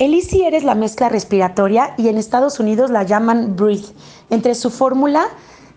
El 0.00 0.14
es 0.14 0.64
la 0.64 0.74
mezcla 0.74 1.10
respiratoria 1.10 1.92
y 1.98 2.08
en 2.08 2.16
Estados 2.16 2.58
Unidos 2.58 2.90
la 2.90 3.02
llaman 3.02 3.54
Breathe. 3.54 3.92
Entre 4.30 4.54
su 4.54 4.70
fórmula 4.70 5.26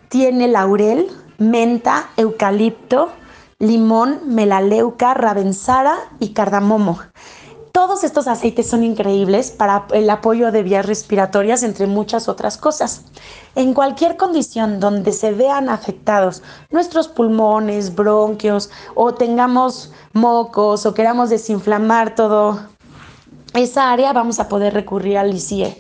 tiene 0.07 0.47
laurel, 0.47 1.09
menta, 1.39 2.09
eucalipto, 2.15 3.09
limón, 3.59 4.21
melaleuca, 4.25 5.13
ravensara 5.13 5.97
y 6.21 6.29
cardamomo. 6.29 6.99
Todos 7.73 8.05
estos 8.05 8.27
aceites 8.27 8.69
son 8.69 8.85
increíbles 8.85 9.51
para 9.51 9.87
el 9.91 10.09
apoyo 10.09 10.53
de 10.53 10.63
vías 10.63 10.85
respiratorias, 10.85 11.61
entre 11.63 11.87
muchas 11.87 12.29
otras 12.29 12.57
cosas. 12.57 13.03
En 13.55 13.73
cualquier 13.73 14.15
condición 14.15 14.79
donde 14.79 15.11
se 15.11 15.33
vean 15.33 15.67
afectados 15.67 16.43
nuestros 16.71 17.09
pulmones, 17.09 17.93
bronquios 17.93 18.69
o 18.95 19.15
tengamos 19.15 19.91
mocos 20.13 20.85
o 20.85 20.93
queramos 20.93 21.29
desinflamar 21.29 22.15
todo 22.15 22.72
esa 23.53 23.91
área, 23.91 24.13
vamos 24.13 24.39
a 24.39 24.47
poder 24.47 24.73
recurrir 24.73 25.17
al 25.17 25.33
ICIE. 25.33 25.77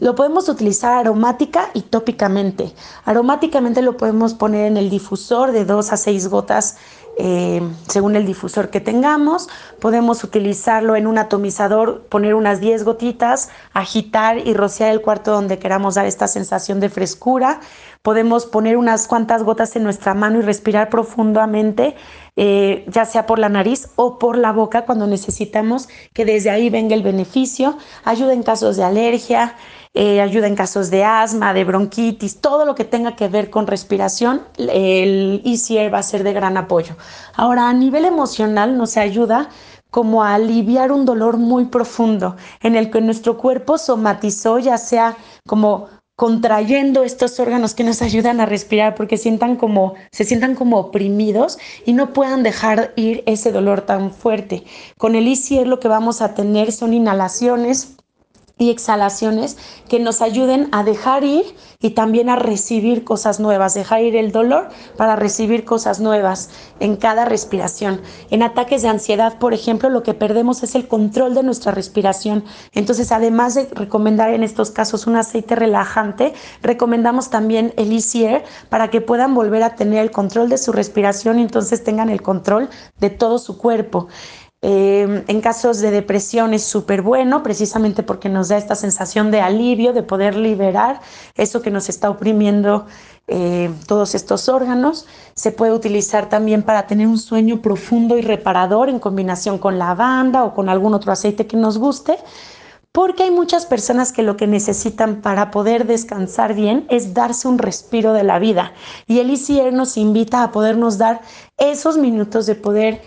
Lo 0.00 0.14
podemos 0.14 0.48
utilizar 0.48 0.94
aromática 0.94 1.70
y 1.74 1.82
tópicamente. 1.82 2.72
Aromáticamente 3.04 3.82
lo 3.82 3.98
podemos 3.98 4.32
poner 4.32 4.66
en 4.66 4.78
el 4.78 4.88
difusor 4.88 5.52
de 5.52 5.66
2 5.66 5.92
a 5.92 5.96
6 5.98 6.28
gotas 6.28 6.76
eh, 7.22 7.60
según 7.86 8.16
el 8.16 8.24
difusor 8.24 8.70
que 8.70 8.80
tengamos. 8.80 9.48
Podemos 9.78 10.24
utilizarlo 10.24 10.96
en 10.96 11.06
un 11.06 11.18
atomizador, 11.18 12.06
poner 12.08 12.34
unas 12.34 12.60
10 12.60 12.84
gotitas, 12.84 13.50
agitar 13.74 14.38
y 14.38 14.54
rociar 14.54 14.90
el 14.90 15.02
cuarto 15.02 15.32
donde 15.32 15.58
queramos 15.58 15.96
dar 15.96 16.06
esta 16.06 16.28
sensación 16.28 16.80
de 16.80 16.88
frescura. 16.88 17.60
Podemos 18.00 18.46
poner 18.46 18.78
unas 18.78 19.06
cuantas 19.06 19.42
gotas 19.42 19.76
en 19.76 19.84
nuestra 19.84 20.14
mano 20.14 20.38
y 20.38 20.42
respirar 20.42 20.88
profundamente, 20.88 21.94
eh, 22.36 22.86
ya 22.88 23.04
sea 23.04 23.26
por 23.26 23.38
la 23.38 23.50
nariz 23.50 23.90
o 23.96 24.18
por 24.18 24.38
la 24.38 24.52
boca 24.52 24.86
cuando 24.86 25.06
necesitamos 25.06 25.90
que 26.14 26.24
desde 26.24 26.48
ahí 26.48 26.70
venga 26.70 26.94
el 26.94 27.02
beneficio. 27.02 27.76
Ayuda 28.04 28.32
en 28.32 28.42
casos 28.42 28.78
de 28.78 28.84
alergia. 28.84 29.56
Eh, 30.02 30.22
ayuda 30.22 30.46
en 30.46 30.56
casos 30.56 30.88
de 30.88 31.04
asma, 31.04 31.52
de 31.52 31.62
bronquitis, 31.62 32.40
todo 32.40 32.64
lo 32.64 32.74
que 32.74 32.86
tenga 32.86 33.16
que 33.16 33.28
ver 33.28 33.50
con 33.50 33.66
respiración, 33.66 34.40
el 34.56 35.42
ECR 35.44 35.92
va 35.92 35.98
a 35.98 36.02
ser 36.02 36.24
de 36.24 36.32
gran 36.32 36.56
apoyo. 36.56 36.96
Ahora, 37.34 37.68
a 37.68 37.74
nivel 37.74 38.06
emocional 38.06 38.78
nos 38.78 38.96
ayuda 38.96 39.50
como 39.90 40.24
a 40.24 40.36
aliviar 40.36 40.90
un 40.90 41.04
dolor 41.04 41.36
muy 41.36 41.66
profundo 41.66 42.36
en 42.62 42.76
el 42.76 42.90
que 42.90 43.02
nuestro 43.02 43.36
cuerpo 43.36 43.76
somatizó, 43.76 44.58
ya 44.58 44.78
sea 44.78 45.18
como 45.46 45.88
contrayendo 46.16 47.02
estos 47.02 47.38
órganos 47.38 47.74
que 47.74 47.84
nos 47.84 48.00
ayudan 48.00 48.40
a 48.40 48.46
respirar 48.46 48.94
porque 48.94 49.18
sientan 49.18 49.56
como, 49.56 49.96
se 50.12 50.24
sientan 50.24 50.54
como 50.54 50.78
oprimidos 50.78 51.58
y 51.84 51.92
no 51.92 52.14
puedan 52.14 52.42
dejar 52.42 52.94
ir 52.96 53.22
ese 53.26 53.52
dolor 53.52 53.82
tan 53.82 54.14
fuerte. 54.14 54.64
Con 54.96 55.14
el 55.14 55.28
ECR 55.28 55.66
lo 55.66 55.78
que 55.78 55.88
vamos 55.88 56.22
a 56.22 56.32
tener 56.32 56.72
son 56.72 56.94
inhalaciones 56.94 57.96
y 58.60 58.70
exhalaciones 58.70 59.56
que 59.88 59.98
nos 59.98 60.20
ayuden 60.20 60.68
a 60.70 60.84
dejar 60.84 61.24
ir 61.24 61.44
y 61.80 61.90
también 61.90 62.28
a 62.28 62.36
recibir 62.36 63.04
cosas 63.04 63.40
nuevas, 63.40 63.72
dejar 63.72 64.02
ir 64.02 64.14
el 64.16 64.32
dolor 64.32 64.68
para 64.98 65.16
recibir 65.16 65.64
cosas 65.64 65.98
nuevas 65.98 66.50
en 66.78 66.96
cada 66.96 67.24
respiración. 67.24 68.02
En 68.30 68.42
ataques 68.42 68.82
de 68.82 68.88
ansiedad, 68.88 69.38
por 69.38 69.54
ejemplo, 69.54 69.88
lo 69.88 70.02
que 70.02 70.12
perdemos 70.12 70.62
es 70.62 70.74
el 70.74 70.86
control 70.86 71.34
de 71.34 71.42
nuestra 71.42 71.72
respiración. 71.72 72.44
Entonces, 72.72 73.12
además 73.12 73.54
de 73.54 73.66
recomendar 73.72 74.30
en 74.34 74.44
estos 74.44 74.70
casos 74.70 75.06
un 75.06 75.16
aceite 75.16 75.56
relajante, 75.56 76.34
recomendamos 76.62 77.30
también 77.30 77.72
el 77.78 77.92
Easy 77.92 78.20
para 78.68 78.90
que 78.90 79.00
puedan 79.00 79.34
volver 79.34 79.62
a 79.62 79.76
tener 79.76 80.00
el 80.00 80.10
control 80.10 80.50
de 80.50 80.58
su 80.58 80.72
respiración 80.72 81.38
y 81.38 81.42
entonces 81.42 81.82
tengan 81.82 82.10
el 82.10 82.20
control 82.20 82.68
de 82.98 83.08
todo 83.08 83.38
su 83.38 83.56
cuerpo. 83.56 84.08
Em, 84.62 85.24
en 85.26 85.40
casos 85.40 85.78
de 85.80 85.90
depresión 85.90 86.52
es 86.52 86.64
súper 86.64 87.00
bueno, 87.00 87.42
precisamente 87.42 88.02
porque 88.02 88.28
nos 88.28 88.48
da 88.48 88.58
esta 88.58 88.74
sensación 88.74 89.30
de 89.30 89.40
alivio, 89.40 89.94
de 89.94 90.02
poder 90.02 90.36
liberar 90.36 91.00
eso 91.34 91.62
que 91.62 91.70
nos 91.70 91.88
está 91.88 92.10
oprimiendo 92.10 92.86
eh, 93.26 93.70
todos 93.86 94.14
estos 94.14 94.50
órganos. 94.50 95.06
Se 95.34 95.50
puede 95.50 95.72
utilizar 95.72 96.28
también 96.28 96.62
para 96.62 96.86
tener 96.86 97.06
un 97.06 97.16
sueño 97.16 97.62
profundo 97.62 98.18
y 98.18 98.22
reparador 98.22 98.90
en 98.90 98.98
combinación 98.98 99.56
con 99.56 99.78
lavanda 99.78 100.44
o 100.44 100.52
con 100.52 100.68
algún 100.68 100.92
otro 100.92 101.10
aceite 101.10 101.46
que 101.46 101.56
nos 101.56 101.78
guste. 101.78 102.18
Porque 102.92 103.22
hay 103.22 103.30
muchas 103.30 103.66
personas 103.66 104.12
que 104.12 104.24
lo 104.24 104.36
que 104.36 104.48
necesitan 104.48 105.22
para 105.22 105.52
poder 105.52 105.86
descansar 105.86 106.54
bien 106.54 106.86
es 106.90 107.14
darse 107.14 107.46
un 107.46 107.58
respiro 107.58 108.12
de 108.12 108.24
la 108.24 108.40
vida. 108.40 108.72
Y 109.06 109.20
el 109.20 109.30
ICR 109.30 109.72
nos 109.72 109.96
invita 109.96 110.42
a 110.42 110.50
podernos 110.50 110.98
dar 110.98 111.20
esos 111.56 111.96
minutos 111.96 112.46
de 112.46 112.56
poder 112.56 113.00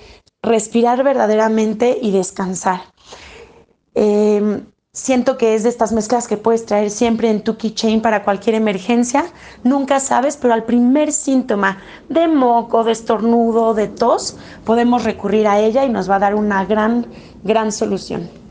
respirar 0.44 1.04
verdaderamente 1.04 1.98
y 2.02 2.12
descansar. 2.12 2.81
Em, 3.96 4.66
siento 4.92 5.38
que 5.38 5.56
es 5.56 5.64
de 5.64 5.70
estas 5.70 5.94
mezclas 5.94 6.28
que 6.28 6.38
puedes 6.38 6.66
traer 6.66 6.92
siempre 6.92 7.30
en 7.30 7.44
tu 7.44 7.58
keychain 7.58 8.02
para 8.02 8.24
cualquier 8.24 8.56
emergencia. 8.56 9.26
Nunca 9.64 10.00
sabes, 10.00 10.38
pero 10.38 10.53
al 10.53 10.66
primer 10.66 11.12
síntoma 11.12 11.80
de 12.09 12.28
moco, 12.28 12.84
de 12.84 12.92
estornudo, 12.92 13.74
de 13.74 13.88
tos, 13.88 14.38
podemos 14.66 15.03
recurrir 15.03 15.48
a 15.48 15.59
ella 15.59 15.86
y 15.86 15.90
nos 15.90 16.09
va 16.09 16.18
a 16.18 16.20
dar 16.20 16.36
una 16.36 16.66
gran, 16.66 17.08
gran 17.44 17.72
solución. 17.72 18.43